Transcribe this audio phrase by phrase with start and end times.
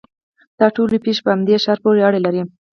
[0.59, 2.41] دا ټولې پېښې په همدې ښار پورې اړه لري.